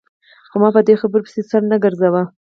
[0.49, 2.23] خو ما په دې خبرو پسې سر نه ګرځاوه.